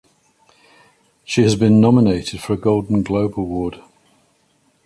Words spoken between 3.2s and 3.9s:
Award.